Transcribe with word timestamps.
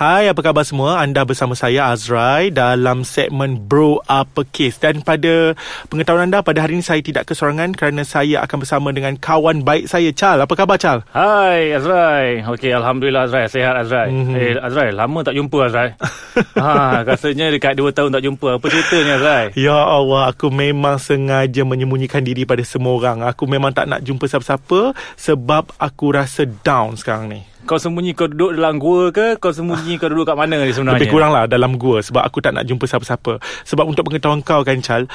Hai, 0.00 0.32
apa 0.32 0.40
khabar 0.40 0.64
semua? 0.64 0.96
Anda 1.04 1.28
bersama 1.28 1.52
saya 1.52 1.92
Azrai 1.92 2.48
dalam 2.48 3.04
segmen 3.04 3.68
Bro 3.68 4.00
Apa 4.08 4.48
Case. 4.48 4.80
Dan 4.80 5.04
pada 5.04 5.52
pengetahuan 5.92 6.24
anda, 6.24 6.40
pada 6.40 6.64
hari 6.64 6.80
ini 6.80 6.84
saya 6.88 7.04
tidak 7.04 7.28
kesorangan 7.28 7.76
kerana 7.76 8.00
saya 8.08 8.40
akan 8.40 8.64
bersama 8.64 8.96
dengan 8.96 9.20
kawan 9.20 9.60
baik 9.60 9.92
saya, 9.92 10.08
Chal. 10.16 10.40
Apa 10.40 10.56
khabar, 10.56 10.80
Chal? 10.80 11.04
Hai 11.12 11.76
Azrai. 11.76 12.40
Okey, 12.48 12.72
alhamdulillah 12.72 13.28
Azrai, 13.28 13.44
sehat 13.52 13.76
Azrai. 13.76 14.08
Mm-hmm. 14.08 14.36
Eh 14.40 14.56
Azrai, 14.56 14.88
lama 14.88 15.20
tak 15.20 15.36
jumpa 15.36 15.68
Azrai. 15.68 15.92
ha, 16.64 17.04
rasanya 17.04 17.52
dekat 17.52 17.76
2 17.76 17.92
tahun 17.92 18.08
tak 18.16 18.24
jumpa. 18.24 18.56
Apa 18.56 18.66
ceritanya 18.72 19.20
Azrai? 19.20 19.44
Ya 19.52 19.84
Allah, 19.84 20.32
aku 20.32 20.48
memang 20.48 20.96
sengaja 20.96 21.60
menyembunyikan 21.68 22.24
diri 22.24 22.48
pada 22.48 22.64
semua 22.64 22.96
orang. 22.96 23.20
Aku 23.28 23.44
memang 23.44 23.76
tak 23.76 23.84
nak 23.84 24.00
jumpa 24.00 24.24
siapa-siapa 24.24 24.96
sebab 25.20 25.76
aku 25.76 26.16
rasa 26.16 26.48
down 26.48 26.96
sekarang 26.96 27.28
ni. 27.36 27.49
Kau 27.68 27.76
sembunyi 27.76 28.16
kau 28.16 28.26
duduk 28.26 28.56
dalam 28.56 28.80
gua 28.80 29.12
ke? 29.12 29.36
Kau 29.36 29.52
sembunyi 29.52 30.00
kau 30.00 30.08
duduk 30.08 30.26
kat 30.26 30.36
mana 30.36 30.58
ni 30.58 30.72
sebenarnya? 30.72 31.00
Lebih 31.00 31.12
kurang 31.12 31.30
lah 31.30 31.44
dalam 31.46 31.76
gua 31.76 32.00
sebab 32.00 32.24
aku 32.24 32.40
tak 32.40 32.56
nak 32.56 32.64
jumpa 32.66 32.88
siapa-siapa. 32.88 33.38
Sebab 33.68 33.84
untuk 33.84 34.08
pengetahuan 34.08 34.40
kau 34.40 34.64
kan, 34.64 34.80
Chal, 34.80 35.06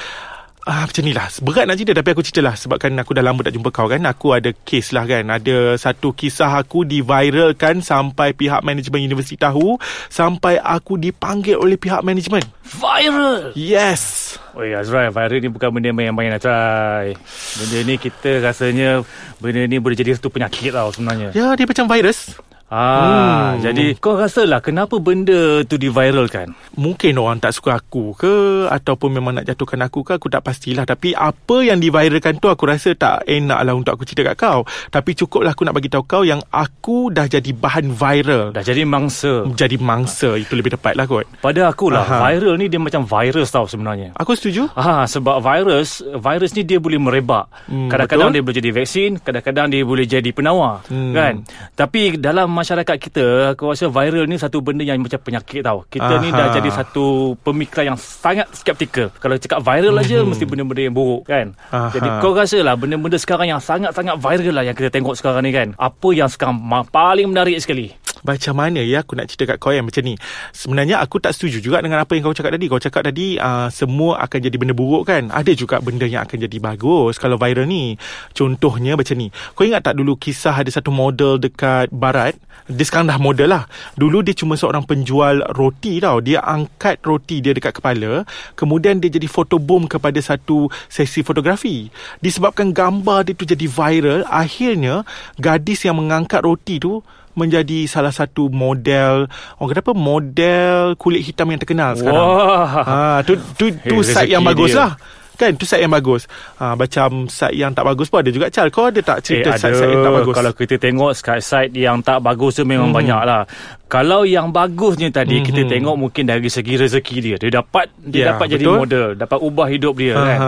Ah, 0.66 0.82
macam 0.82 1.06
ni 1.06 1.14
lah. 1.14 1.30
Berat 1.46 1.70
nak 1.70 1.78
cerita 1.78 1.94
Tapi 1.94 2.10
aku 2.10 2.26
cerita 2.26 2.42
lah. 2.42 2.58
Sebab 2.58 2.82
kan 2.82 2.90
aku 2.98 3.14
dah 3.14 3.22
lama 3.22 3.38
tak 3.38 3.54
jumpa 3.54 3.70
kau 3.70 3.86
kan. 3.86 4.02
Aku 4.02 4.34
ada 4.34 4.50
kes 4.50 4.90
lah 4.90 5.06
kan. 5.06 5.22
Ada 5.30 5.78
satu 5.78 6.10
kisah 6.10 6.58
aku 6.58 6.82
Diviralkan 6.82 7.86
Sampai 7.86 8.34
pihak 8.34 8.66
manajemen 8.66 9.06
universiti 9.06 9.38
tahu 9.38 9.78
Sampai 10.10 10.58
aku 10.58 10.98
dipanggil 10.98 11.54
oleh 11.54 11.78
pihak 11.78 12.02
manajemen 12.02 12.42
Viral! 12.66 13.54
Yes! 13.54 14.34
Oh 14.58 14.66
ya 14.66 14.82
Azrai 14.82 15.14
Viral 15.14 15.38
ni 15.38 15.48
bukan 15.52 15.70
benda 15.70 15.94
main-main 15.94 16.34
Azrai. 16.34 17.14
Benda 17.62 17.78
ni 17.86 17.94
kita 17.94 18.42
rasanya 18.42 19.06
Benda 19.38 19.62
ni 19.70 19.78
boleh 19.78 19.94
jadi 19.94 20.18
satu 20.18 20.34
penyakit 20.34 20.74
tau 20.74 20.90
sebenarnya. 20.90 21.30
Ya 21.30 21.54
dia 21.54 21.62
macam 21.62 21.86
virus 21.86 22.34
Ah, 22.66 23.54
hmm. 23.54 23.62
jadi 23.62 23.84
kau 24.02 24.18
rasalah 24.18 24.58
kenapa 24.58 24.98
benda 24.98 25.62
tu 25.62 25.78
diviralkan? 25.78 26.50
Mungkin 26.74 27.14
orang 27.14 27.38
tak 27.38 27.54
suka 27.54 27.78
aku 27.78 28.18
ke 28.18 28.66
ataupun 28.66 29.14
memang 29.14 29.38
nak 29.38 29.46
jatuhkan 29.46 29.86
aku 29.86 30.02
ke 30.02 30.18
aku 30.18 30.26
tak 30.26 30.42
pastilah 30.42 30.82
tapi 30.82 31.14
apa 31.14 31.62
yang 31.62 31.78
diviralkan 31.78 32.42
tu 32.42 32.50
aku 32.50 32.66
rasa 32.66 32.98
tak 32.98 33.22
enak 33.30 33.62
lah 33.62 33.70
untuk 33.70 33.94
aku 33.94 34.02
cerita 34.02 34.34
kat 34.34 34.36
kau. 34.42 34.66
Tapi 34.90 35.14
cukuplah 35.14 35.54
aku 35.54 35.62
nak 35.62 35.78
bagi 35.78 35.86
tahu 35.86 36.02
kau 36.10 36.22
yang 36.26 36.42
aku 36.50 37.14
dah 37.14 37.30
jadi 37.30 37.54
bahan 37.54 37.94
viral. 37.94 38.50
Dah 38.50 38.66
jadi 38.66 38.82
mangsa. 38.82 39.46
Jadi 39.54 39.78
mangsa 39.78 40.34
itu 40.34 40.58
lebih 40.58 40.74
tepat 40.74 40.98
lah 40.98 41.06
kot. 41.06 41.22
Pada 41.38 41.70
aku 41.70 41.94
lah 41.94 42.02
Aha. 42.02 42.34
viral 42.34 42.58
ni 42.58 42.66
dia 42.66 42.82
macam 42.82 43.06
virus 43.06 43.54
tau 43.54 43.70
sebenarnya. 43.70 44.10
Aku 44.18 44.34
setuju. 44.34 44.66
Ah, 44.74 45.06
sebab 45.06 45.38
virus 45.38 46.02
virus 46.02 46.50
ni 46.58 46.66
dia 46.66 46.82
boleh 46.82 46.98
merebak. 46.98 47.46
Hmm, 47.70 47.86
kadang-kadang 47.86 48.34
betul? 48.34 48.34
dia 48.34 48.42
boleh 48.42 48.58
jadi 48.58 48.70
vaksin, 48.74 49.10
kadang-kadang 49.22 49.66
dia 49.70 49.82
boleh 49.86 50.02
jadi 50.02 50.30
penawar, 50.34 50.82
hmm. 50.90 51.14
kan? 51.14 51.34
Tapi 51.78 52.18
dalam 52.18 52.55
masyarakat 52.56 52.96
kita 52.96 53.24
aku 53.52 53.68
rasa 53.68 53.92
viral 53.92 54.24
ni 54.24 54.40
satu 54.40 54.64
benda 54.64 54.80
yang 54.80 54.96
macam 54.96 55.20
penyakit 55.20 55.60
tau 55.60 55.84
kita 55.92 56.16
Aha. 56.16 56.22
ni 56.24 56.32
dah 56.32 56.48
jadi 56.56 56.70
satu 56.72 57.36
pemikiran 57.44 57.92
yang 57.92 57.98
sangat 58.00 58.48
skeptikal 58.56 59.12
kalau 59.20 59.36
cakap 59.36 59.60
viral 59.60 59.92
mm-hmm. 59.92 60.08
aja 60.08 60.24
mesti 60.24 60.44
benda-benda 60.48 60.82
yang 60.88 60.96
buruk 60.96 61.28
kan 61.28 61.52
Aha. 61.68 61.92
jadi 61.92 62.08
kau 62.24 62.32
rasa 62.32 62.64
lah 62.64 62.72
benda-benda 62.72 63.20
sekarang 63.20 63.52
yang 63.52 63.60
sangat-sangat 63.60 64.16
viral 64.16 64.54
lah 64.56 64.64
yang 64.64 64.76
kita 64.76 64.88
tengok 64.88 65.14
sekarang 65.20 65.44
ni 65.44 65.52
kan 65.52 65.76
apa 65.76 66.08
yang 66.16 66.32
sekarang 66.32 66.56
paling 66.88 67.28
menarik 67.28 67.60
sekali 67.60 67.92
macam 68.26 68.58
mana 68.58 68.82
ya 68.82 69.06
aku 69.06 69.14
nak 69.14 69.30
cerita 69.30 69.54
kat 69.54 69.62
kau 69.62 69.70
yang 69.70 69.86
macam 69.86 70.02
ni? 70.02 70.18
Sebenarnya 70.50 70.98
aku 70.98 71.22
tak 71.22 71.38
setuju 71.38 71.62
juga 71.62 71.78
dengan 71.78 72.02
apa 72.02 72.18
yang 72.18 72.26
kau 72.26 72.34
cakap 72.34 72.58
tadi. 72.58 72.66
Kau 72.66 72.82
cakap 72.82 73.02
tadi 73.06 73.38
uh, 73.38 73.70
semua 73.70 74.18
akan 74.26 74.38
jadi 74.42 74.56
benda 74.58 74.74
buruk 74.74 75.06
kan? 75.06 75.30
Ada 75.30 75.54
juga 75.54 75.78
benda 75.78 76.04
yang 76.04 76.26
akan 76.26 76.36
jadi 76.42 76.58
bagus 76.58 77.22
kalau 77.22 77.38
viral 77.38 77.70
ni. 77.70 77.94
Contohnya 78.34 78.98
macam 78.98 79.14
ni. 79.14 79.30
Kau 79.54 79.62
ingat 79.62 79.86
tak 79.86 79.94
dulu 79.94 80.18
kisah 80.18 80.58
ada 80.58 80.68
satu 80.68 80.90
model 80.90 81.38
dekat 81.38 81.94
barat? 81.94 82.34
Dia 82.66 82.82
sekarang 82.82 83.06
dah 83.06 83.20
model 83.22 83.48
lah. 83.54 83.64
Dulu 83.94 84.26
dia 84.26 84.34
cuma 84.34 84.58
seorang 84.58 84.82
penjual 84.82 85.46
roti 85.54 86.02
tau. 86.02 86.18
Dia 86.18 86.42
angkat 86.42 87.06
roti 87.06 87.38
dia 87.38 87.54
dekat 87.54 87.78
kepala. 87.78 88.26
Kemudian 88.58 88.98
dia 88.98 89.06
jadi 89.06 89.30
photobomb 89.30 89.86
kepada 89.86 90.18
satu 90.18 90.66
sesi 90.90 91.22
fotografi. 91.22 91.86
Disebabkan 92.18 92.74
gambar 92.74 93.30
dia 93.30 93.38
tu 93.38 93.46
jadi 93.46 93.66
viral 93.70 94.26
akhirnya 94.26 95.06
gadis 95.38 95.86
yang 95.86 96.02
mengangkat 96.02 96.42
roti 96.42 96.82
tu 96.82 97.04
menjadi 97.36 97.84
salah 97.84 98.10
satu 98.10 98.48
model 98.48 99.28
orang 99.60 99.68
kata 99.70 99.84
apa 99.84 99.94
model 99.94 100.96
kulit 100.96 101.22
hitam 101.22 101.52
yang 101.52 101.60
terkenal 101.60 101.92
sekarang. 101.94 102.16
Wah. 102.16 102.72
Ha 102.82 102.98
tu 103.22 103.36
tu 103.54 103.68
tu 103.84 104.00
hey, 104.00 104.08
site 104.08 104.32
yang 104.32 104.42
bagus 104.42 104.72
dia. 104.72 104.80
lah. 104.80 104.92
Kan 105.36 105.52
tu 105.60 105.68
site 105.68 105.84
yang 105.84 105.92
bagus. 105.92 106.24
Ha 106.56 106.72
macam 106.72 107.28
site 107.28 107.60
yang 107.60 107.76
tak 107.76 107.84
bagus 107.84 108.08
pun 108.08 108.24
ada 108.24 108.32
juga 108.32 108.48
Chal. 108.48 108.72
Kau 108.72 108.88
ada 108.88 109.04
tak 109.04 109.20
cerita 109.20 109.52
eh, 109.52 109.60
site-site 109.60 109.92
yang 109.92 110.00
tak 110.00 110.14
bagus? 110.16 110.32
Kalau 110.32 110.52
kita 110.56 110.74
tengok 110.80 111.10
site-site 111.12 111.72
yang 111.76 112.00
tak 112.00 112.18
bagus 112.24 112.56
tu 112.56 112.64
memang 112.64 112.88
hmm. 112.88 112.96
banyak 112.96 113.22
lah. 113.28 113.42
Kalau 113.86 114.24
yang 114.24 114.48
bagusnya 114.48 115.12
tadi 115.12 115.38
hmm. 115.38 115.46
kita 115.46 115.62
tengok 115.68 115.94
mungkin 115.94 116.24
dari 116.24 116.48
segi 116.48 116.80
rezeki 116.80 117.16
dia. 117.20 117.36
Dia 117.36 117.60
dapat 117.60 117.92
dia 118.00 118.16
ya, 118.18 118.26
dapat 118.32 118.48
betul? 118.48 118.56
jadi 118.56 118.66
model, 118.80 119.06
dapat 119.20 119.38
ubah 119.44 119.66
hidup 119.68 119.94
dia 120.00 120.14
kan. 120.16 120.38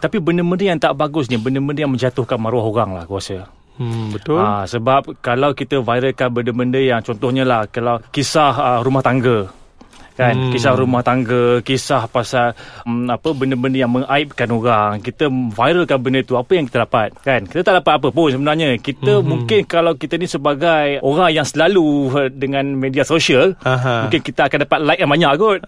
Tapi 0.00 0.16
benda-benda 0.16 0.64
yang 0.64 0.80
tak 0.80 0.96
bagusnya, 0.96 1.36
benda-benda 1.36 1.84
yang 1.84 1.92
menjatuhkan 1.92 2.40
maruah 2.40 2.64
orang 2.64 2.96
lah 2.96 3.04
aku 3.04 3.20
rasa. 3.20 3.52
Hmm, 3.78 4.10
betul. 4.10 4.42
Ha, 4.42 4.66
sebab 4.66 5.22
kalau 5.22 5.54
kita 5.54 5.78
viralkan 5.78 6.34
benda-benda 6.34 6.82
yang 6.82 6.98
contohnya 6.98 7.46
lah 7.46 7.70
kalau 7.70 8.02
kisah 8.10 8.50
uh, 8.50 8.78
rumah 8.82 9.06
tangga 9.06 9.46
kan? 10.18 10.34
Hmm. 10.34 10.50
kisah 10.50 10.74
rumah 10.74 11.06
tangga 11.06 11.62
kisah 11.62 12.10
pasal 12.10 12.58
um, 12.82 13.06
apa 13.06 13.30
benda-benda 13.30 13.78
yang 13.78 13.92
mengaibkan 13.94 14.50
orang. 14.50 14.98
Kita 14.98 15.30
viralkan 15.30 15.98
benda 16.02 16.20
tu 16.26 16.34
apa 16.34 16.58
yang 16.58 16.66
kita 16.66 16.82
dapat? 16.82 17.14
Kan? 17.22 17.46
Kita 17.46 17.62
tak 17.62 17.78
dapat 17.78 18.02
apa 18.02 18.08
pun 18.10 18.34
sebenarnya. 18.34 18.74
Kita 18.82 19.22
hmm. 19.22 19.24
mungkin 19.24 19.60
kalau 19.70 19.94
kita 19.94 20.18
ni 20.18 20.26
sebagai 20.26 20.98
orang 21.06 21.30
yang 21.30 21.46
selalu 21.46 22.10
dengan 22.34 22.74
media 22.74 23.06
sosial 23.06 23.54
Aha. 23.62 24.10
mungkin 24.10 24.20
kita 24.20 24.50
akan 24.50 24.58
dapat 24.66 24.78
like 24.82 24.98
yang 24.98 25.10
banyak 25.14 25.32
kot. 25.38 25.60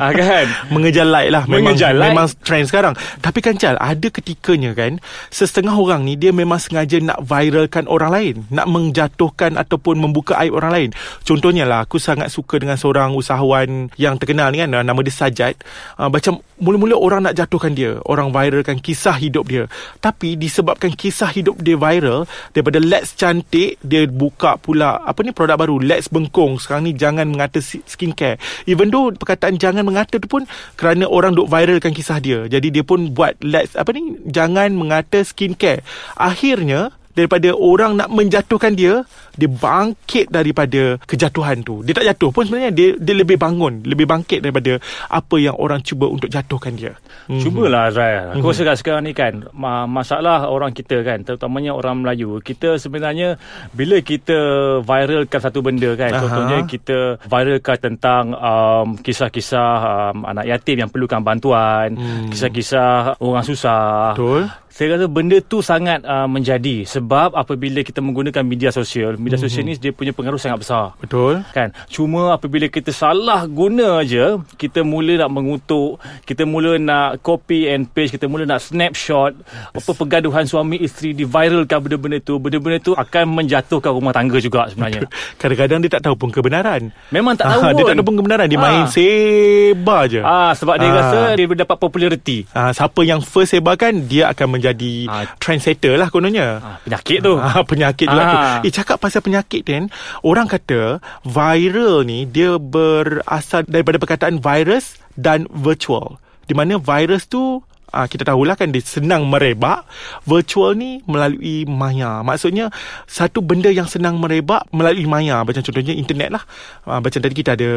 Ha, 0.00 0.04
kan? 0.24 0.46
Mengejar 0.72 1.04
like 1.04 1.28
lah 1.28 1.44
memang, 1.44 1.76
mengejar 1.76 1.92
like. 1.92 2.16
memang 2.16 2.26
trend 2.40 2.64
sekarang. 2.64 2.94
Tapi 3.20 3.38
kan 3.44 3.60
Chal 3.60 3.76
ada 3.76 4.08
ketikanya 4.08 4.72
kan 4.72 5.02
setengah 5.28 5.74
orang 5.74 6.06
ni 6.06 6.14
dia 6.16 6.32
memang 6.32 6.56
sengaja 6.56 6.96
nak 7.02 7.20
viralkan 7.26 7.84
orang 7.84 8.10
lain. 8.14 8.34
Nak 8.48 8.66
menjatuhkan 8.70 9.60
ataupun 9.60 10.00
membuka 10.00 10.40
aib 10.40 10.56
orang 10.56 10.72
lain. 10.72 10.90
Contohnya 11.26 11.68
lah 11.68 11.84
aku 11.84 12.00
sangat 12.00 12.32
suka 12.32 12.56
dengan 12.56 12.78
seorang 12.78 13.12
usahawan 13.12 13.90
yang 13.98 14.14
terkenal 14.16 14.54
ni 14.54 14.62
kan 14.62 14.70
nama 14.70 15.00
dia 15.02 15.10
Sajat 15.10 15.58
uh, 15.98 16.06
macam 16.06 16.38
mula-mula 16.62 16.94
orang 16.94 17.26
nak 17.26 17.34
jatuhkan 17.34 17.74
dia 17.74 17.98
orang 18.06 18.30
viralkan 18.30 18.78
kisah 18.78 19.18
hidup 19.18 19.50
dia. 19.50 19.66
Tapi 19.98 20.38
disebabkan 20.38 20.94
kisah 20.94 21.30
hidup 21.34 21.58
dia 21.58 21.74
viral 21.74 22.30
daripada 22.54 22.78
Let's 22.78 23.18
Cantik 23.18 23.78
dia 23.82 24.06
buka 24.06 24.58
pula 24.58 25.02
apa 25.02 25.22
ni 25.26 25.34
produk 25.34 25.58
baru 25.58 25.82
Let's 25.82 26.06
Bengkong. 26.10 26.62
Sekarang 26.62 26.86
ni 26.86 26.94
jangan 26.94 27.26
mengata 27.26 27.58
skincare. 27.62 28.38
Even 28.70 28.94
though 28.94 29.10
perkataan 29.10 29.58
jangan 29.58 29.82
mengata 29.82 30.22
tu 30.22 30.30
pun 30.30 30.46
kerana 30.78 31.10
orang 31.10 31.34
duk 31.34 31.50
viralkan 31.50 31.90
kisah 31.90 32.22
dia. 32.22 32.46
Jadi 32.46 32.70
dia 32.70 32.84
pun 32.86 33.10
buat 33.10 33.34
Let's 33.42 33.74
apa 33.74 33.90
ni 33.90 34.18
jangan 34.30 34.74
mengata 34.78 35.22
skincare. 35.26 35.82
Akhirnya 36.14 36.94
daripada 37.18 37.50
orang 37.50 37.98
nak 37.98 38.08
menjatuhkan 38.14 38.78
dia 38.78 39.02
dia 39.38 39.50
bangkit 39.50 40.30
daripada 40.30 40.98
kejatuhan 41.06 41.62
tu 41.66 41.82
dia 41.82 41.94
tak 41.94 42.06
jatuh 42.14 42.30
pun 42.34 42.42
sebenarnya 42.46 42.70
dia 42.74 42.88
dia 42.98 43.14
lebih 43.14 43.38
bangun 43.38 43.82
lebih 43.86 44.06
bangkit 44.06 44.42
daripada 44.42 44.82
apa 45.10 45.36
yang 45.38 45.54
orang 45.58 45.82
cuba 45.82 46.06
untuk 46.10 46.26
jatuhkan 46.30 46.74
dia 46.74 46.94
mm-hmm. 47.26 47.42
cubalah 47.42 47.90
Azrael 47.90 48.34
aku 48.34 48.50
mm-hmm. 48.50 48.66
rasa 48.66 48.78
sekarang 48.78 49.02
ni 49.06 49.12
kan 49.14 49.46
masalah 49.86 50.46
orang 50.50 50.74
kita 50.74 51.02
kan 51.06 51.22
terutamanya 51.22 51.74
orang 51.74 52.02
Melayu 52.02 52.42
kita 52.42 52.78
sebenarnya 52.78 53.38
bila 53.74 53.98
kita 54.02 54.38
viralkan 54.82 55.40
satu 55.42 55.62
benda 55.62 55.94
kan 55.94 56.14
Aha. 56.14 56.20
contohnya 56.22 56.58
kita 56.66 56.98
viralkan 57.26 57.78
tentang 57.78 58.24
um, 58.34 58.98
kisah-kisah 58.98 59.70
um, 60.14 60.26
anak 60.26 60.50
yatim 60.50 60.82
yang 60.82 60.90
perlukan 60.90 61.22
bantuan 61.22 61.94
mm. 61.94 62.30
kisah-kisah 62.34 63.22
orang 63.22 63.44
susah 63.46 64.14
betul 64.14 64.50
saya 64.78 64.94
rasa 64.94 65.10
benda 65.10 65.42
tu 65.42 65.58
sangat 65.58 66.06
uh, 66.06 66.30
menjadi 66.30 66.86
sebab 66.86 67.34
apabila 67.34 67.82
kita 67.82 67.98
menggunakan 67.98 68.46
media 68.46 68.70
sosial. 68.70 69.18
Media 69.18 69.34
sosial 69.34 69.66
mm-hmm. 69.66 69.82
ni 69.82 69.82
dia 69.82 69.90
punya 69.90 70.14
pengaruh 70.14 70.38
sangat 70.38 70.62
besar. 70.62 70.94
Betul. 71.02 71.42
Kan? 71.50 71.74
Cuma 71.90 72.38
apabila 72.38 72.70
kita 72.70 72.94
salah 72.94 73.42
guna 73.50 73.98
aja 73.98 74.38
kita 74.54 74.86
mula 74.86 75.26
nak 75.26 75.34
mengutuk 75.34 75.98
kita 76.22 76.46
mula 76.46 76.78
nak 76.78 77.18
copy 77.26 77.66
and 77.66 77.90
paste 77.90 78.14
kita 78.14 78.30
mula 78.30 78.46
nak 78.46 78.62
snapshot 78.62 79.34
yes. 79.34 79.82
apa 79.82 79.90
pergaduhan 79.98 80.46
suami 80.46 80.78
isteri 80.78 81.10
diviralkan 81.10 81.82
benda-benda 81.82 82.22
tu 82.22 82.38
benda-benda 82.38 82.78
tu 82.78 82.94
akan 82.94 83.34
menjatuhkan 83.34 83.90
rumah 83.90 84.14
tangga 84.14 84.38
juga 84.38 84.70
sebenarnya. 84.70 85.10
Kadang-kadang 85.42 85.82
dia 85.82 85.90
tak 85.98 86.06
tahu 86.06 86.14
pun 86.14 86.30
kebenaran. 86.30 86.94
Memang 87.10 87.34
tak 87.34 87.50
tahu 87.50 87.74
dia 87.74 87.82
tak 87.82 87.96
tahu 87.98 88.06
pun 88.14 88.16
kebenaran. 88.22 88.46
Dia 88.46 88.62
ha. 88.62 88.64
main 88.70 88.86
sebar 88.86 90.06
je. 90.06 90.22
Ah 90.22 90.54
sebab 90.54 90.78
dia 90.78 90.86
ha. 90.86 90.98
rasa 91.02 91.18
dia 91.34 91.66
dapat 91.66 91.76
populariti. 91.82 92.46
Ah 92.54 92.70
siapa 92.70 93.02
yang 93.02 93.18
first 93.18 93.58
sebarkan 93.58 94.06
dia 94.06 94.30
akan 94.30 94.54
menjadi 94.54 94.67
jadi 94.72 94.94
ha. 95.08 95.24
trendsetter 95.40 95.96
lah 95.96 96.12
kononnya. 96.12 96.60
Ha, 96.60 96.68
penyakit 96.84 97.18
tu. 97.24 97.34
Ha, 97.38 97.64
penyakit 97.64 98.06
ha. 98.06 98.12
juga 98.12 98.24
tu. 98.28 98.38
Eh 98.68 98.72
cakap 98.72 98.96
pasal 99.00 99.20
penyakit 99.24 99.62
kan, 99.64 99.88
orang 100.20 100.46
kata 100.46 101.00
viral 101.24 102.04
ni 102.04 102.28
dia 102.28 102.60
berasal 102.60 103.64
daripada 103.64 103.96
perkataan 103.96 104.42
virus 104.42 105.00
dan 105.16 105.48
virtual. 105.50 106.20
Di 106.48 106.56
mana 106.56 106.80
virus 106.80 107.28
tu 107.28 107.60
uh, 107.90 108.06
kita 108.06 108.24
tahulah 108.24 108.54
kan 108.54 108.68
dia 108.68 108.80
senang 108.80 109.24
merebak 109.24 109.84
virtual 110.22 110.72
ni 110.72 111.00
melalui 111.04 111.64
maya 111.64 112.20
maksudnya 112.20 112.68
satu 113.04 113.40
benda 113.40 113.68
yang 113.68 113.84
senang 113.84 114.16
merebak 114.16 114.64
melalui 114.70 115.04
maya 115.04 115.40
macam 115.40 115.60
contohnya 115.60 115.92
internet 115.92 116.30
lah 116.30 116.42
uh, 116.84 116.98
macam 116.98 117.18
tadi 117.18 117.34
kita 117.34 117.54
ada 117.54 117.70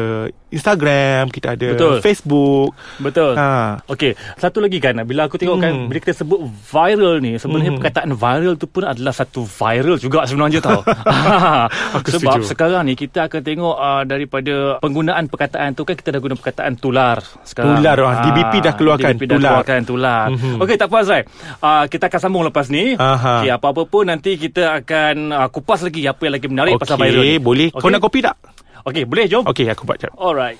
Instagram 0.48 1.28
kita 1.28 1.54
ada 1.54 1.68
Betul. 1.72 1.94
Facebook 2.00 2.70
Betul. 2.98 3.32
Ha. 3.34 3.80
Okey, 3.86 4.12
satu 4.36 4.60
lagi 4.60 4.78
kan 4.78 4.96
bila 5.02 5.26
aku 5.26 5.36
tengok 5.36 5.58
kan 5.58 5.70
Hmm. 5.72 5.88
bila 5.88 5.98
kita 5.98 6.20
sebut 6.20 6.36
viral 6.68 7.16
ni 7.18 7.36
sebenarnya 7.36 7.72
perkataan 7.72 8.12
viral 8.12 8.54
tu 8.54 8.66
pun 8.66 8.84
adalah 8.84 9.10
satu 9.10 9.42
viral 9.42 9.96
juga 9.96 10.28
sebenarnya 10.28 10.60
tau. 10.60 10.84
Aku 11.96 12.08
Sebab 12.12 12.44
setuju. 12.44 12.48
sekarang 12.48 12.82
ni 12.84 12.94
kita 12.94 13.24
akan 13.24 13.40
tengok 13.40 13.76
uh, 13.76 14.02
daripada 14.04 14.76
penggunaan 14.78 15.26
perkataan 15.26 15.72
tu 15.72 15.82
kan 15.82 15.94
kita 15.94 16.12
dah 16.12 16.20
guna 16.20 16.34
perkataan 16.34 16.76
tular 16.76 17.18
sekarang. 17.42 17.78
Tular, 17.78 17.96
ah, 17.98 18.20
DBP 18.22 18.52
dah 18.60 18.74
keluarkan 18.74 19.14
DBP 19.14 19.22
dah 19.24 19.32
tular. 19.32 19.50
keluarkan 19.54 19.80
tular. 19.82 20.00
Mhm. 20.02 20.58
Okey, 20.58 20.76
tak 20.76 20.90
apa 20.90 20.96
Azrai. 21.00 21.22
Uh, 21.58 21.84
kita 21.86 22.10
akan 22.10 22.20
sambung 22.20 22.42
lepas 22.42 22.66
ni. 22.66 22.94
Aha. 22.94 23.42
Okey, 23.42 23.50
apa-apa 23.54 23.82
pun 23.86 24.04
nanti 24.04 24.34
kita 24.34 24.82
akan 24.82 25.14
uh, 25.30 25.48
kupas 25.48 25.86
lagi 25.86 26.02
apa 26.04 26.20
yang 26.26 26.34
lagi 26.34 26.48
menarik 26.50 26.72
pasal 26.76 26.98
viral 26.98 27.22
Okey, 27.22 27.36
ni. 27.36 27.42
boleh. 27.42 27.68
Kau 27.70 27.78
Okey? 27.80 27.92
nak 27.92 28.02
kopi 28.02 28.18
tak? 28.20 28.36
Okey, 28.82 29.02
boleh 29.06 29.24
jom. 29.30 29.44
Okey, 29.46 29.66
aku 29.70 29.86
buat 29.86 29.98
jap. 29.98 30.10
Alright. 30.18 30.58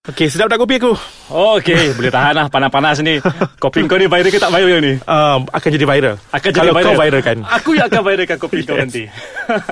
Okey, 0.00 0.32
sedap 0.32 0.48
tak 0.48 0.56
kopi 0.56 0.80
aku? 0.80 0.96
Okey, 1.28 1.92
boleh 1.92 2.08
tahan 2.08 2.32
lah 2.32 2.48
panas-panas 2.48 3.04
ni. 3.04 3.20
Kopi 3.60 3.84
kau 3.84 4.00
ni 4.00 4.08
viral 4.08 4.32
ke 4.32 4.40
tak 4.40 4.48
viral 4.48 4.80
ni? 4.80 4.96
Um, 5.04 5.44
akan 5.44 5.68
jadi 5.68 5.84
viral. 5.84 6.16
Akan 6.32 6.48
jadi 6.48 6.56
Kalau 6.56 6.72
viral. 6.72 6.88
kau 6.88 6.96
viralkan. 6.96 7.36
Aku 7.44 7.70
yang 7.76 7.84
akan 7.84 8.00
viralkan 8.00 8.38
kopi 8.40 8.64
kau 8.64 8.72
Yes. 8.72 8.80
nanti. 8.80 9.04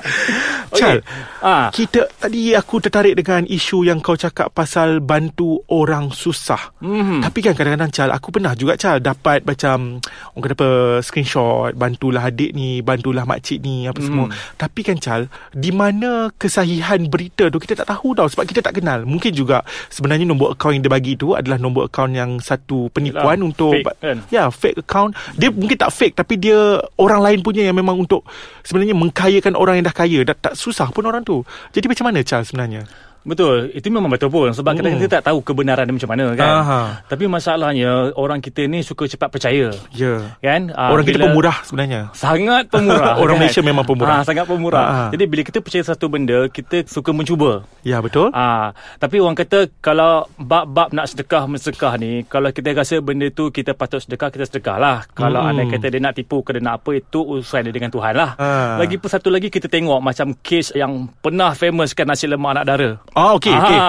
Chal, 0.77 1.01
Ah, 1.41 1.73
kita 1.73 2.05
tadi 2.13 2.53
aku 2.53 2.77
tertarik 2.77 3.17
dengan 3.17 3.41
isu 3.41 3.81
yang 3.81 3.97
kau 3.97 4.13
cakap 4.13 4.53
pasal 4.53 5.01
bantu 5.01 5.65
orang 5.65 6.13
susah. 6.13 6.77
Mhm. 6.77 7.25
Tapi 7.25 7.39
kan 7.41 7.57
kadang-kadang 7.57 7.89
Chal, 7.89 8.09
aku 8.13 8.29
pernah 8.29 8.53
juga 8.53 8.77
Chal 8.77 9.01
dapat 9.01 9.41
macam 9.41 9.97
orang 10.37 10.43
kata 10.45 10.53
apa 10.53 10.69
screenshot, 11.01 11.73
bantulah 11.73 12.29
adik 12.29 12.53
ni, 12.53 12.85
bantulah 12.85 13.25
makcik 13.25 13.65
ni 13.65 13.89
apa 13.89 13.97
semua. 13.97 14.29
Mhm. 14.29 14.61
Tapi 14.61 14.79
kan 14.85 14.97
Chal, 15.01 15.25
di 15.49 15.73
mana 15.73 16.29
kesahihan 16.31 17.01
berita 17.09 17.49
tu 17.49 17.57
kita 17.57 17.73
tak 17.73 17.89
tahu 17.89 18.13
tau 18.13 18.29
sebab 18.29 18.45
kita 18.45 18.61
tak 18.61 18.77
kenal. 18.77 19.09
Mungkin 19.09 19.33
juga 19.33 19.65
sebenarnya 19.89 20.18
nombor 20.25 20.55
akaun 20.55 20.79
yang 20.79 20.83
dia 20.87 20.93
bagi 20.93 21.13
tu 21.19 21.35
adalah 21.35 21.59
nombor 21.59 21.91
akaun 21.91 22.15
yang 22.15 22.39
satu 22.39 22.87
penipuan 22.89 23.39
Yalah, 23.39 23.49
untuk 23.51 23.73
fake 23.75 23.99
kan? 23.99 24.17
Ya, 24.31 24.43
fake 24.49 24.77
account. 24.83 25.11
Dia 25.35 25.49
mungkin 25.51 25.77
tak 25.77 25.91
fake 25.91 26.15
tapi 26.15 26.39
dia 26.39 26.79
orang 26.95 27.19
lain 27.19 27.39
punya 27.43 27.67
yang 27.67 27.75
memang 27.75 27.99
untuk 27.99 28.25
sebenarnya 28.63 28.95
mengkayakan 28.95 29.53
orang 29.55 29.79
yang 29.79 29.85
dah 29.87 29.95
kaya. 29.95 30.19
Dah 30.23 30.35
tak 30.35 30.53
susah 30.55 30.89
pun 30.89 31.05
orang 31.05 31.21
tu. 31.21 31.43
Jadi 31.75 31.85
macam 31.91 32.11
mana 32.11 32.23
Charles 32.23 32.49
sebenarnya? 32.49 32.87
Betul. 33.23 33.69
Itu 33.71 33.87
memang 33.89 34.09
betul 34.09 34.29
pun 34.29 34.51
sebab 34.51 34.71
Hmm. 34.71 34.77
kadang-kadang 34.79 35.03
kita 35.03 35.15
tak 35.19 35.25
tahu 35.31 35.39
kebenaran 35.43 35.83
dia 35.85 35.95
macam 35.95 36.11
mana 36.11 36.25
kan. 36.35 36.49
Aha. 36.49 36.79
Tapi 37.07 37.23
masalahnya 37.25 38.13
orang 38.15 38.39
kita 38.39 38.65
ni 38.65 38.79
suka 38.81 39.05
cepat 39.05 39.29
percaya. 39.29 39.71
Ya. 39.91 40.35
Kan? 40.39 40.71
Ah, 40.73 40.91
orang 40.91 41.05
kita 41.05 41.19
pemurah 41.19 41.57
sebenarnya. 41.63 42.09
Sangat 42.13 42.69
pemurah. 42.69 43.15
Orang 43.21 43.35
kan? 43.35 43.45
Malaysia 43.45 43.61
memang 43.61 43.85
pemurah. 43.85 44.21
Ah, 44.21 44.23
sangat 44.23 44.45
pemurah. 44.45 44.83
Ah, 44.83 44.95
ah. 44.95 45.09
Jadi 45.11 45.23
bila 45.25 45.41
kita 45.43 45.59
percaya 45.59 45.83
satu 45.83 46.07
benda, 46.07 46.47
kita 46.47 46.87
suka 46.87 47.11
mencuba. 47.11 47.63
Ya, 47.83 47.99
betul. 47.99 48.31
Ah, 48.31 48.71
tapi 48.97 49.19
orang 49.19 49.35
kata 49.35 49.67
kalau 49.79 50.27
bab-bab 50.37 50.91
nak 50.91 51.11
sedekah 51.11 51.45
mensedekah 51.45 51.95
ni, 51.97 52.23
kalau 52.25 52.49
kita 52.49 52.71
rasa 52.71 52.99
benda 52.99 53.27
tu 53.29 53.49
kita 53.49 53.75
patut 53.75 53.99
sedekah, 53.99 54.29
kita 54.29 54.45
sedekah 54.47 54.77
lah. 54.79 54.97
Kalau 55.11 55.41
anda 55.41 55.67
kata 55.67 55.89
dia 55.89 55.99
nak 55.99 56.15
tipu 56.15 56.41
ke 56.41 56.55
dia 56.55 56.63
nak 56.63 56.83
apa, 56.83 56.99
itu 56.99 57.19
urusan 57.19 57.67
dia 57.67 57.73
dengan 57.73 57.91
Tuhan 57.91 58.13
lah. 58.15 58.31
Ah. 58.39 58.77
Lagi 58.79 58.95
pun 58.95 59.09
satu 59.09 59.27
lagi 59.27 59.47
kita 59.47 59.67
tengok 59.67 59.99
macam 59.99 60.31
kes 60.39 60.71
yang 60.73 61.09
pernah 61.19 61.51
famous 61.53 61.91
kan 61.91 62.07
nasi 62.07 62.25
lemak 62.25 62.55
anak 62.55 62.65
dara. 62.65 62.89
Ah, 63.13 63.35
okey, 63.37 63.51
okey. 63.51 63.79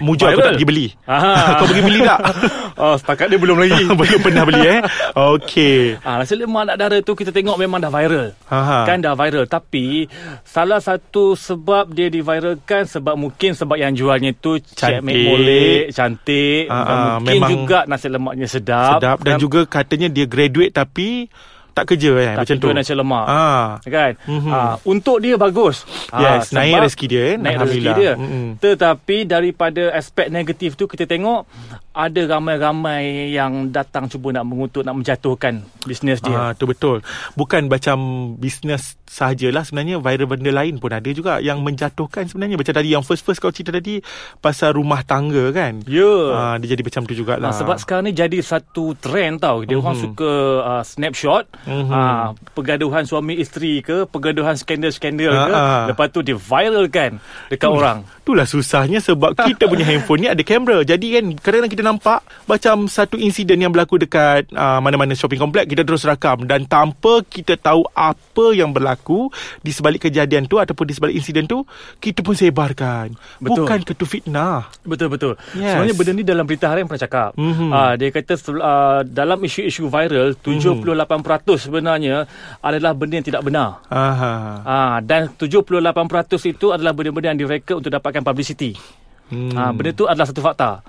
Mujuk 0.00 0.26
aku 0.28 0.40
tak 0.40 0.52
pergi 0.56 0.66
beli. 0.68 0.86
Ah. 1.04 1.56
Kau 1.60 1.66
pergi 1.68 1.82
beli 1.84 2.00
tak? 2.04 2.20
oh, 2.82 2.94
setakat 2.96 3.26
dia 3.28 3.38
belum 3.38 3.58
lagi. 3.60 3.84
Belum 4.02 4.20
pernah 4.24 4.44
beli 4.48 4.62
eh. 4.66 4.80
Okey. 5.14 6.00
Ah, 6.02 6.18
nasi 6.18 6.34
lemak 6.34 6.66
anak 6.66 6.76
dara 6.80 6.98
tu 7.04 7.12
kita 7.12 7.30
tengok 7.30 7.56
memang 7.60 7.78
dah 7.78 7.92
viral. 7.92 8.32
Aha. 8.48 8.88
Kan 8.88 8.98
dah 9.00 9.14
viral 9.14 9.46
Tapi 9.46 10.08
Salah 10.42 10.80
satu 10.82 11.32
sebab 11.32 11.92
dia 11.94 12.08
diviralkan 12.08 12.84
Sebab 12.84 13.14
mungkin 13.14 13.54
sebab 13.54 13.76
yang 13.78 13.94
jualnya 13.94 14.34
tu 14.34 14.58
Cantik. 14.58 15.02
Cik 15.02 15.24
molek 15.24 15.82
Cantik 15.94 16.64
Ah, 16.68 16.82
Dan 16.82 16.96
ah, 16.96 17.16
Mungkin 17.20 17.32
memang 17.38 17.50
juga 17.50 17.78
nasi 17.86 18.06
lemaknya 18.10 18.46
sedap 18.48 18.98
Sedap 18.98 19.18
dan 19.22 19.34
juga 19.38 19.60
katanya 19.64 20.08
dia 20.10 20.26
graduate 20.26 20.74
tapi 20.74 21.30
tak 21.72 21.84
kerja 21.86 22.10
kan 22.12 22.32
tak 22.34 22.40
macam 22.42 22.56
tu. 22.56 22.62
jual 22.62 22.74
nasi 22.74 22.92
lemak 22.92 23.24
Ah. 23.24 23.66
Kan 23.82 24.12
Mhm. 24.22 24.50
ah, 24.50 24.74
Untuk 24.84 25.18
dia 25.18 25.34
bagus 25.34 25.82
Yes, 26.10 26.48
Ah, 26.48 26.54
naik 26.54 26.84
rezeki 26.84 27.06
dia, 27.06 27.22
eh. 27.24 27.36
Naik 27.36 27.56
rezeki 27.58 27.90
dia 27.94 28.12
Mm-mm. 28.14 28.46
Tetapi 28.56 29.16
daripada 29.24 29.82
aspek 29.90 30.28
negatif 30.28 30.74
tu 30.74 30.84
Kita 30.84 31.04
tengok 31.04 31.48
Ada 31.92 32.24
ramai-ramai 32.26 33.02
yang 33.30 33.68
datang 33.68 34.08
cuba 34.08 34.32
nak 34.32 34.42
mengutuk 34.42 34.80
Nak 34.80 34.96
menjatuhkan 34.96 35.60
bisnes 35.82 36.18
dia 36.18 36.32
Ah, 36.32 36.50
tu 36.52 36.64
betul. 36.64 37.04
Bukan 37.34 37.66
macam 37.66 37.98
bisnes 38.34 38.96
sahajalah 39.04 39.60
sebenarnya 39.60 39.98
viral 39.98 40.24
benda 40.26 40.48
lain 40.50 40.78
pun 40.78 40.88
ada 40.88 41.04
juga 41.06 41.36
yang 41.36 41.60
menjatuhkan 41.60 42.24
sebenarnya 42.24 42.56
macam 42.56 42.72
tadi 42.72 42.88
yang 42.88 43.02
first-first 43.02 43.38
kau 43.38 43.50
cerita 43.50 43.68
tadi 43.70 44.00
pasal 44.38 44.72
rumah 44.72 45.02
tangga 45.02 45.52
kan. 45.52 45.84
Ya 45.84 46.08
Ah, 46.32 46.56
dia 46.56 46.72
jadi 46.72 46.80
macam 46.80 47.04
tu 47.04 47.12
jugalah. 47.12 47.44
Ah, 47.44 47.54
sebab 47.54 47.76
sekarang 47.76 48.06
ni 48.06 48.14
jadi 48.14 48.40
satu 48.40 48.96
trend 48.96 49.38
tau. 49.38 49.60
Dia 49.62 49.76
orang 49.76 49.92
Mhm. 49.92 50.02
suka 50.02 50.32
uh, 50.62 50.82
snapshot 50.82 51.44
Mhm. 51.62 51.90
ah, 51.90 52.26
pergaduhan 52.52 53.04
suami 53.04 53.36
isteri 53.36 53.80
ke, 53.80 54.06
pergaduhan 54.06 54.56
skandal-skandal 54.56 55.28
ke. 55.30 55.52
Ah, 55.52 55.60
ah. 55.60 55.84
Lepas 55.86 56.08
tu 56.08 56.22
dia 56.22 56.34
viralkan 56.34 57.20
dekat 57.48 57.68
orang. 57.68 57.98
Itulah 58.18 58.46
susahnya 58.46 58.96
sebab 58.98 59.36
kita 59.50 59.66
punya 59.66 59.84
handphone 59.84 60.24
ni 60.24 60.28
ada 60.30 60.40
kamera. 60.40 60.80
Jadi 60.80 61.06
kan 61.10 61.24
kadang-kadang 61.36 61.68
kita 61.70 61.81
nampak 61.82 62.22
macam 62.46 62.86
satu 62.86 63.18
insiden 63.18 63.60
yang 63.60 63.74
berlaku 63.74 63.98
dekat 63.98 64.48
uh, 64.54 64.78
mana-mana 64.78 65.12
shopping 65.12 65.42
complex 65.42 65.66
kita 65.66 65.82
terus 65.82 66.06
rakam 66.06 66.46
dan 66.46 66.64
tanpa 66.64 67.20
kita 67.26 67.58
tahu 67.58 67.84
apa 67.92 68.46
yang 68.54 68.70
berlaku 68.70 69.28
di 69.60 69.74
sebalik 69.74 70.08
kejadian 70.08 70.46
tu 70.46 70.62
ataupun 70.62 70.86
di 70.86 70.94
sebalik 70.94 71.14
insiden 71.18 71.44
tu 71.50 71.66
kita 71.98 72.22
pun 72.22 72.38
sebarkan. 72.38 73.14
Betul. 73.42 73.66
Bukan 73.66 73.78
ketu 73.82 74.06
fitnah. 74.06 74.70
Betul 74.86 75.12
betul. 75.12 75.34
Yes. 75.58 75.74
Sebenarnya 75.76 75.94
benda 75.98 76.12
ni 76.14 76.24
dalam 76.24 76.44
berita 76.46 76.70
harian 76.70 76.86
pernah 76.86 77.02
cakap. 77.02 77.30
Mhm. 77.36 77.68
Ah, 77.74 77.92
dia 77.98 78.08
kata 78.14 78.34
ah, 78.62 79.00
dalam 79.02 79.38
isu-isu 79.42 79.90
viral 79.90 80.38
78% 80.38 81.58
sebenarnya 81.58 82.24
adalah 82.62 82.94
benda 82.94 83.18
yang 83.18 83.26
tidak 83.26 83.42
benar. 83.42 83.82
Aha. 83.90 84.34
Ah, 84.62 84.96
dan 85.02 85.34
78% 85.34 86.46
itu 86.46 86.70
adalah 86.70 86.94
benda-benda 86.94 87.34
yang 87.34 87.40
direka 87.42 87.74
untuk 87.74 87.90
dapatkan 87.90 88.22
publicity. 88.22 88.78
Hmm. 89.32 89.48
Ha, 89.56 89.72
benda 89.72 89.90
tu 89.96 90.04
adalah 90.04 90.28
satu 90.28 90.44
fakta. 90.44 90.84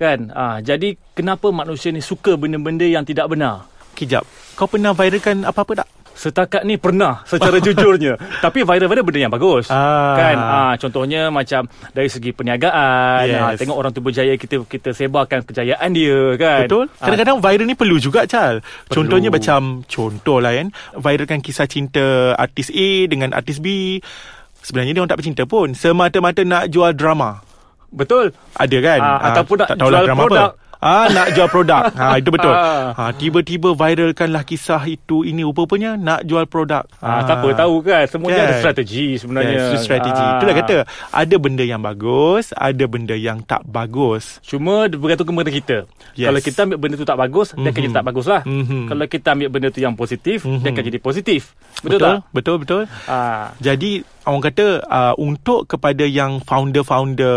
Kan? 0.00 0.32
Ha, 0.32 0.64
jadi 0.64 0.96
kenapa 1.12 1.52
manusia 1.52 1.92
ni 1.92 2.00
suka 2.00 2.32
benda-benda 2.34 2.88
yang 2.88 3.04
tidak 3.04 3.28
benar? 3.28 3.68
Kejap. 3.92 4.24
Kau 4.56 4.64
pernah 4.64 4.96
viralkan 4.96 5.44
apa-apa 5.44 5.84
tak? 5.84 5.88
Setakat 6.10 6.64
ni 6.64 6.76
pernah 6.76 7.20
secara 7.24 7.60
jujurnya. 7.64 8.16
Tapi 8.40 8.60
viral-viral 8.60 9.04
benda 9.04 9.20
yang 9.20 9.32
bagus. 9.32 9.68
Ah. 9.68 10.16
Kan? 10.16 10.36
Ha, 10.36 10.60
contohnya 10.76 11.28
macam 11.28 11.68
dari 11.92 12.08
segi 12.08 12.32
perniagaan, 12.32 13.24
Yes. 13.24 13.40
ha, 13.40 13.52
tengok 13.56 13.76
orang 13.76 13.92
tu 13.92 14.00
berjaya 14.00 14.32
kita 14.36 14.64
kita 14.64 14.92
sebarkan 14.92 15.44
kejayaan 15.44 15.92
dia 15.92 16.36
kan. 16.36 16.64
Betul. 16.64 16.84
Ha, 16.90 17.04
Kadang-kadang 17.04 17.36
viral 17.40 17.66
ni 17.66 17.76
perlu 17.76 17.96
juga 17.96 18.24
Chal. 18.24 18.60
Perlu. 18.60 19.04
Contohnya 19.04 19.28
macam 19.28 19.84
contoh 19.84 20.40
lah 20.40 20.56
kan, 20.56 20.72
viralkan 20.96 21.40
kisah 21.40 21.64
cinta 21.64 22.32
artis 22.34 22.68
A 22.68 22.88
dengan 23.04 23.32
artis 23.32 23.60
B. 23.60 24.00
Sebenarnya 24.60 24.92
dia 24.92 25.00
orang 25.00 25.12
tak 25.12 25.20
bercinta 25.20 25.44
pun. 25.44 25.72
Semata-mata 25.72 26.40
nak 26.40 26.68
jual 26.68 26.92
drama. 26.92 27.40
Betul. 27.90 28.32
Ada 28.56 28.78
kan? 28.80 28.98
Ah, 29.02 29.18
ataupun 29.30 29.56
nak 29.60 29.68
jual 29.76 30.04
produk. 30.14 30.50
Apa. 30.54 30.69
Ah 30.80 31.12
nak 31.12 31.36
jual 31.36 31.48
produk. 31.52 31.92
ha 32.00 32.16
itu 32.16 32.32
betul. 32.32 32.56
Ah. 32.56 32.96
Ha 32.96 33.12
tiba-tiba 33.12 33.76
viralkanlah 33.76 34.48
kisah 34.48 34.80
itu 34.88 35.22
ini 35.28 35.44
rupanya 35.44 36.00
nak 36.00 36.24
jual 36.24 36.48
produk. 36.48 36.88
Ha, 37.04 37.28
tak 37.28 37.44
apa 37.44 37.48
tahu 37.52 37.84
kan 37.84 38.08
semuanya 38.08 38.40
Kan? 38.40 38.48
ada 38.48 38.54
strategi 38.64 39.06
sebenarnya. 39.20 39.76
Yes, 39.76 39.84
strategi. 39.84 40.24
Ah. 40.24 40.40
Itulah 40.40 40.54
kata 40.56 40.76
ada 41.12 41.36
benda 41.36 41.64
yang 41.68 41.84
bagus, 41.84 42.56
ada 42.56 42.84
benda 42.88 43.12
yang 43.12 43.44
tak 43.44 43.60
bagus. 43.68 44.40
Cuma 44.40 44.88
bergantung 44.88 45.28
kepada 45.28 45.52
kita. 45.52 45.76
Yes. 46.16 46.32
Kalau 46.32 46.40
kita 46.40 46.58
ambil 46.64 46.78
benda 46.80 46.94
tu 46.96 47.04
tak 47.04 47.20
bagus, 47.20 47.52
mm-hmm. 47.52 47.62
dia 47.62 47.70
akan 47.70 47.82
jadi 47.84 47.96
tak 48.00 48.06
bagus 48.08 48.26
lah. 48.26 48.42
Mhm. 48.48 48.80
Kalau 48.88 49.04
kita 49.04 49.26
ambil 49.36 49.48
benda 49.52 49.68
tu 49.68 49.80
yang 49.84 49.94
positif, 49.94 50.38
mm-hmm. 50.48 50.64
dia 50.64 50.70
akan 50.72 50.84
jadi 50.88 50.98
positif. 50.98 51.40
Betul, 51.80 51.90
Betul, 51.96 52.00
tak? 52.00 52.16
betul, 52.32 52.56
betul. 52.60 52.82
Ah, 53.04 53.52
Jadi 53.60 54.04
orang 54.28 54.44
kata 54.46 54.66
uh, 54.84 55.14
untuk 55.16 55.64
kepada 55.66 56.04
yang 56.04 56.38
founder-founder 56.44 57.34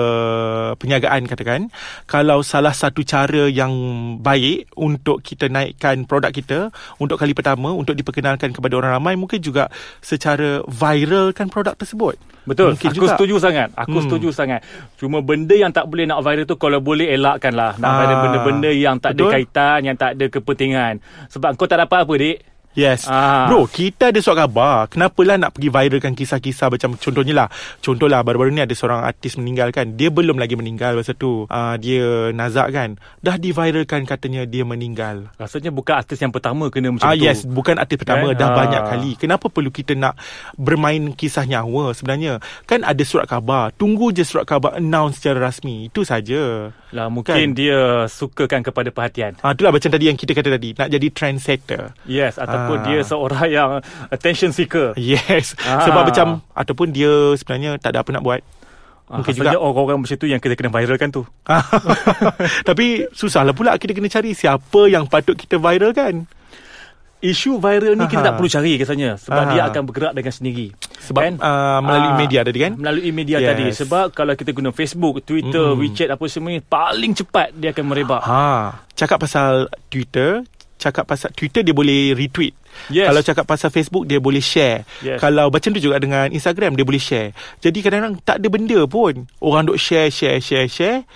perniagaan 0.77 1.25
katakan 1.25 1.71
kalau 2.05 2.43
salah 2.43 2.75
satu 2.75 3.01
cara 3.07 3.32
yang 3.45 3.73
baik 4.17 4.69
untuk 4.73 5.19
kita 5.19 5.47
naikkan 5.47 6.03
produk 6.03 6.29
kita 6.29 6.59
untuk 6.97 7.15
kali 7.15 7.31
pertama 7.31 7.71
untuk 7.71 7.93
diperkenalkan 7.93 8.49
kepada 8.49 8.73
orang 8.75 8.91
ramai 8.93 9.13
mungkin 9.13 9.37
juga 9.37 9.67
secara 9.99 10.61
viralkan 10.63 11.47
produk 11.47 11.73
tersebut. 11.73 12.15
betul. 12.43 12.75
Mungkin 12.75 12.89
aku 12.89 12.97
juga. 12.99 13.15
setuju 13.15 13.35
sangat. 13.39 13.71
Aku 13.73 13.97
Hmm. 13.97 14.03
setuju 14.03 14.29
sangat. 14.29 14.61
Cuma 14.95 15.19
benda 15.19 15.55
yang 15.55 15.71
tak 15.71 15.87
boleh 15.87 16.03
nak 16.03 16.19
viral 16.19 16.43
tu 16.43 16.55
kalau 16.55 16.77
boleh 16.77 17.07
elakkan 17.07 17.55
lah. 17.55 17.73
Nak 17.75 17.87
Ah, 17.87 17.97
viral 17.97 18.17
benda-benda 18.21 18.69
yang 18.69 18.95
tak 18.97 19.15
betul. 19.15 19.27
ada 19.27 19.33
kaitan, 19.33 19.79
yang 19.83 19.95
tak 19.95 20.09
ada 20.13 20.25
kepentingan. 20.27 20.93
Sebab 21.29 21.55
kau 21.55 21.65
tak 21.65 21.79
dapat 21.79 22.03
apa, 22.03 22.13
dik? 22.13 22.37
Yes. 22.73 23.05
Ah. 23.05 23.45
Bro 23.49 23.69
kita 23.69 24.09
ada 24.09 24.17
surat 24.17 24.45
khabar. 24.45 24.89
Kenapalah 24.89 25.37
nak 25.37 25.53
pergi 25.53 25.69
viralkan 25.69 26.17
kisah-kisah 26.17 26.73
Macam 26.73 26.97
contohnya 26.97 27.45
lah. 27.45 27.47
Contohlah 27.85 28.25
baru-baru 28.25 28.49
ni 28.49 28.65
ada 28.65 28.73
seorang 28.73 29.05
artis 29.05 29.37
meninggal 29.37 29.69
kan 29.69 29.93
Dia 29.93 30.09
belum 30.09 30.41
lagi 30.41 30.57
meninggal 30.57 30.97
masa 30.97 31.13
tu. 31.13 31.45
Uh, 31.53 31.75
Dia 31.77 32.33
Nazak 32.33 32.73
kan? 32.73 32.97
Dah 33.21 33.37
diviralkan 33.37 34.09
katanya 34.09 34.49
dia 34.49 34.65
meninggal. 34.65 35.29
Rasanya 35.37 35.69
bukan 35.69 36.01
artis 36.01 36.17
yang 36.17 36.33
pertama 36.33 36.73
kena 36.73 36.97
macam 36.97 37.05
ah, 37.05 37.13
tu? 37.13 37.21
Yes 37.21 37.45
bukan 37.45 37.77
artis 37.77 37.97
pertama. 38.01 38.33
Kan? 38.33 38.41
Dah 38.41 38.49
ah. 38.49 38.55
banyak 38.57 38.81
kali. 38.89 39.11
Kenapa 39.21 39.45
perlu 39.53 39.69
kita 39.69 39.93
nak 39.93 40.17
Bermain 40.57 41.13
kisah 41.13 41.45
nyawa 41.45 41.93
sebenarnya? 41.93 42.41
Kan 42.65 42.81
ada 42.81 43.03
surat 43.05 43.29
khabar. 43.29 43.69
Tunggu 43.77 44.09
je 44.09 44.25
surat 44.25 44.49
khabar 44.49 44.81
Announce 44.81 45.21
secara 45.21 45.45
rasmi. 45.45 45.93
Itu 45.93 46.01
saja. 46.01 46.73
Lah 46.89 47.09
mungkin 47.09 47.33
kan? 47.33 47.53
dia 47.53 48.09
sukakan 48.09 48.65
kepada 48.65 48.89
perhatian. 48.89 49.37
Ah 49.45 49.53
itulah 49.53 49.69
macam 49.69 49.89
tadi 49.93 50.09
yang 50.09 50.17
kita 50.17 50.33
kata 50.33 50.49
tadi. 50.57 50.73
Nak 50.73 50.89
jadi 50.89 51.07
trendsetter. 51.13 51.93
Yes 52.09 52.41
ataupun 52.63 52.79
ah. 52.79 52.85
dia 52.87 52.99
seorang 53.03 53.45
yang 53.51 53.69
attention 54.07 54.55
seeker. 54.55 54.95
Yes. 54.95 55.59
Ah. 55.67 55.83
Sebab 55.83 56.07
macam 56.07 56.39
ataupun 56.55 56.95
dia 56.95 57.35
sebenarnya 57.35 57.75
tak 57.77 57.93
ada 57.93 58.07
apa 58.07 58.09
nak 58.15 58.23
buat. 58.23 58.41
Ah, 59.11 59.19
mungkin 59.19 59.35
juga 59.35 59.59
orang-orang 59.59 59.99
macam 59.99 60.15
tu 60.15 60.27
yang 60.31 60.39
kita 60.39 60.55
kena 60.55 60.71
viralkan 60.71 61.11
tu. 61.11 61.27
Tapi 62.69 63.11
susahlah 63.11 63.51
pula 63.51 63.75
kita 63.75 63.91
kena 63.91 64.07
cari 64.07 64.31
siapa 64.31 64.87
yang 64.87 65.05
patut 65.11 65.35
kita 65.35 65.59
viralkan 65.59 66.23
isu 67.23 67.55
viral 67.55 67.95
ni 67.95 68.03
Aha. 68.03 68.11
kita 68.11 68.21
tak 68.21 68.33
perlu 68.35 68.51
cari 68.51 68.75
kesannya 68.75 69.15
sebab 69.15 69.43
Aha. 69.47 69.51
dia 69.55 69.61
akan 69.71 69.81
bergerak 69.87 70.13
dengan 70.13 70.33
sendiri 70.35 70.67
sebab 70.99 71.21
kan? 71.23 71.33
uh, 71.39 71.79
melalui 71.79 72.11
uh, 72.11 72.17
media 72.19 72.39
tadi 72.43 72.59
kan 72.59 72.73
melalui 72.75 73.11
media 73.15 73.37
yes. 73.39 73.47
tadi 73.47 73.65
sebab 73.71 74.05
kalau 74.11 74.33
kita 74.35 74.51
guna 74.51 74.75
Facebook 74.75 75.23
Twitter 75.23 75.71
mm. 75.71 75.79
WeChat 75.79 76.09
apa 76.11 76.23
semua 76.27 76.51
ni 76.51 76.59
paling 76.59 77.15
cepat 77.15 77.55
dia 77.55 77.71
akan 77.71 77.85
merebak 77.87 78.21
ha 78.27 78.83
cakap 78.91 79.23
pasal 79.23 79.71
Twitter 79.87 80.43
cakap 80.83 81.07
pasal 81.07 81.31
Twitter 81.31 81.63
dia 81.63 81.71
boleh 81.71 82.11
retweet 82.11 82.51
yes. 82.91 83.07
kalau 83.07 83.21
cakap 83.23 83.45
pasal 83.47 83.69
Facebook 83.71 84.03
dia 84.03 84.19
boleh 84.19 84.43
share 84.43 84.83
yes. 84.99 85.23
kalau 85.23 85.47
macam 85.47 85.71
tu 85.71 85.79
juga 85.79 85.95
dengan 86.03 86.27
Instagram 86.27 86.75
dia 86.75 86.83
boleh 86.83 86.99
share 86.99 87.31
jadi 87.63 87.79
kadang-kadang 87.79 88.19
tak 88.19 88.43
ada 88.43 88.47
benda 88.51 88.79
pun 88.83 89.23
orang 89.39 89.63
duk 89.71 89.79
share 89.79 90.11
share 90.11 90.43
share 90.43 90.67
share 90.67 91.07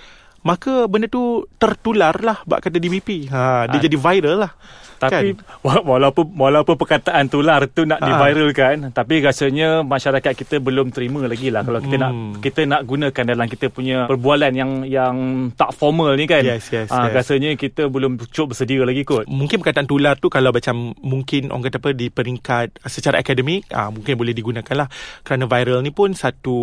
maka 0.48 0.88
benda 0.88 1.12
tu 1.12 1.44
tertular 1.60 2.16
lah 2.24 2.40
bak 2.48 2.64
kata 2.64 2.80
DBP 2.80 3.28
ha 3.28 3.68
dia 3.68 3.80
ha. 3.80 3.84
jadi 3.84 3.98
viral 4.00 4.48
lah 4.48 4.56
tapi 4.98 5.38
kan? 5.38 5.82
walaupun 5.90 6.34
walaupun 6.34 6.76
perkataan 6.76 7.30
tular 7.30 7.70
tu 7.70 7.86
nak 7.86 8.02
ha. 8.02 8.08
diviralkan 8.10 8.90
tapi 8.92 9.22
rasanya 9.22 9.86
masyarakat 9.86 10.34
kita 10.34 10.58
belum 10.58 10.90
terima 10.90 11.24
lagi 11.30 11.54
lah 11.54 11.62
kalau 11.62 11.80
kita 11.80 11.96
hmm. 11.96 12.04
nak 12.04 12.12
kita 12.42 12.62
nak 12.66 12.82
gunakan 12.84 13.24
dalam 13.24 13.48
kita 13.48 13.70
punya 13.70 14.10
perbualan 14.10 14.54
yang 14.58 14.72
yang 14.88 15.16
tak 15.54 15.72
formal 15.78 16.18
ni 16.18 16.26
kan. 16.26 16.42
Yes, 16.42 16.74
yes, 16.74 16.90
ha, 16.90 17.08
yes. 17.08 17.14
rasanya 17.14 17.54
kita 17.54 17.86
belum 17.92 18.18
cukup 18.34 18.58
bersedia 18.58 18.82
lagi 18.82 19.06
kot. 19.06 19.30
Mungkin 19.30 19.62
perkataan 19.62 19.86
tular 19.86 20.18
tu 20.18 20.34
kalau 20.34 20.50
macam 20.50 20.98
mungkin 21.00 21.54
orang 21.54 21.70
kata 21.70 21.78
apa 21.78 21.90
di 21.94 22.08
peringkat 22.10 22.82
secara 22.90 23.22
akademik 23.22 23.70
ha, 23.70 23.94
mungkin 23.94 24.18
boleh 24.18 24.34
digunakan 24.34 24.76
lah 24.76 24.88
kerana 25.22 25.46
viral 25.46 25.86
ni 25.86 25.94
pun 25.94 26.18
satu 26.18 26.56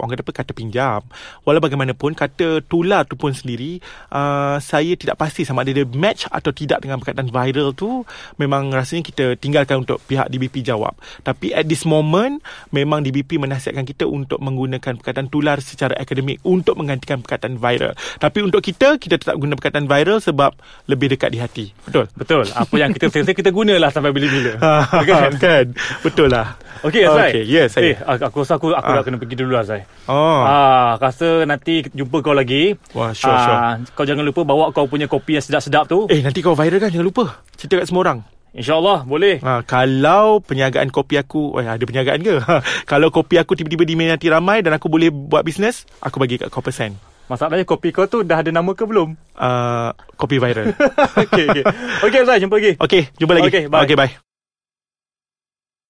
orang 0.00 0.16
kata 0.16 0.22
apa 0.24 0.32
kata 0.32 0.52
pinjam. 0.56 1.02
Walau 1.44 1.60
bagaimanapun 1.60 2.16
kata 2.16 2.64
tular 2.64 3.04
tu 3.04 3.20
pun 3.20 3.36
sendiri 3.36 3.82
uh, 4.08 4.56
saya 4.62 4.96
tidak 4.96 5.20
pasti 5.20 5.42
sama 5.44 5.66
ada 5.66 5.74
dia 5.74 5.84
match 5.84 6.30
atau 6.30 6.54
tidak 6.54 6.80
dengan 6.80 7.02
perkataan 7.02 7.28
viral 7.28 7.73
tu 7.74 8.06
memang 8.40 8.70
rasanya 8.72 9.04
kita 9.04 9.34
tinggalkan 9.36 9.82
untuk 9.84 10.00
pihak 10.06 10.30
DBP 10.30 10.64
jawab. 10.64 10.96
Tapi 11.26 11.52
at 11.52 11.68
this 11.68 11.84
moment 11.84 12.40
memang 12.70 13.02
DBP 13.02 13.36
menasihatkan 13.42 13.84
kita 13.84 14.08
untuk 14.08 14.40
menggunakan 14.40 14.96
perkataan 14.98 15.28
tular 15.28 15.60
secara 15.60 15.98
akademik 15.98 16.40
untuk 16.46 16.78
menggantikan 16.80 17.20
perkataan 17.20 17.58
viral. 17.60 17.92
Tapi 18.18 18.38
untuk 18.40 18.62
kita 18.62 18.96
kita 18.96 19.20
tetap 19.20 19.36
guna 19.36 19.58
perkataan 19.58 19.86
viral 19.90 20.18
sebab 20.22 20.56
lebih 20.88 21.14
dekat 21.14 21.30
di 21.34 21.38
hati. 21.42 21.66
Betul. 21.84 22.06
Betul. 22.14 22.46
Apa 22.54 22.74
yang 22.78 22.94
kita 22.94 23.10
selesai 23.10 23.34
kita 23.34 23.50
gunalah 23.50 23.90
sampai 23.90 24.14
bila-bila. 24.14 24.56
kan? 25.10 25.32
kan? 25.36 25.66
Betul 26.00 26.30
lah. 26.32 26.56
Okey 26.84 27.00
Azrai. 27.08 27.30
Okay, 27.32 27.44
yes, 27.48 27.80
eh, 27.80 27.96
aku 27.96 28.44
rasa 28.44 28.60
aku 28.60 28.76
aku 28.76 28.90
ah. 28.92 29.00
dah 29.00 29.04
kena 29.08 29.16
pergi 29.16 29.40
dulu 29.40 29.56
Azrai. 29.56 29.88
Oh. 30.04 30.44
Ah, 30.44 31.00
rasa 31.00 31.48
nanti 31.48 31.80
jumpa 31.88 32.20
kau 32.20 32.36
lagi. 32.36 32.76
Wah, 32.92 33.16
sure, 33.16 33.32
ah, 33.32 33.80
sure. 33.80 33.88
Kau 33.96 34.04
jangan 34.04 34.20
lupa 34.20 34.44
bawa 34.44 34.68
kau 34.68 34.84
punya 34.84 35.08
kopi 35.08 35.40
yang 35.40 35.44
sedap-sedap 35.44 35.88
tu. 35.88 36.04
Eh, 36.12 36.20
nanti 36.20 36.44
kau 36.44 36.52
viral 36.52 36.76
kan 36.76 36.92
jangan 36.92 37.08
lupa. 37.08 37.40
Cerita 37.64 37.80
kat 37.80 37.88
semua 37.88 38.04
orang. 38.04 38.20
InsyaAllah 38.52 39.08
boleh 39.08 39.40
ha, 39.42 39.64
Kalau 39.64 40.38
penyagaan 40.38 40.92
kopi 40.92 41.18
aku 41.18 41.58
oh, 41.58 41.64
Ada 41.64 41.80
penyagaan 41.82 42.22
ke? 42.22 42.38
Ha, 42.38 42.62
kalau 42.92 43.10
kopi 43.10 43.34
aku 43.40 43.58
tiba-tiba 43.58 43.82
diminati 43.82 44.30
ramai 44.30 44.62
Dan 44.62 44.78
aku 44.78 44.86
boleh 44.86 45.10
buat 45.10 45.42
bisnes 45.42 45.90
Aku 45.98 46.22
bagi 46.22 46.38
kat 46.38 46.54
kau 46.54 46.62
persen 46.62 46.94
Masalahnya 47.26 47.66
kopi 47.66 47.90
kau 47.90 48.06
tu 48.06 48.22
dah 48.22 48.44
ada 48.44 48.54
nama 48.54 48.70
ke 48.76 48.86
belum? 48.86 49.18
Uh, 49.34 49.90
kopi 50.14 50.38
viral 50.38 50.70
Okay, 51.24 51.50
okay. 51.50 51.64
Okay, 52.06 52.20
Zai, 52.22 52.38
jumpa 52.38 52.54
lagi 52.62 52.72
Okay, 52.78 53.02
jumpa 53.18 53.32
lagi 53.34 53.48
Okay, 53.50 53.64
bye, 53.66 53.82
okay, 53.82 53.98
bye. 53.98 54.33